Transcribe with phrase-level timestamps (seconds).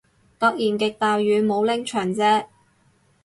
[0.39, 2.47] 突然極大雨，冇拎長遮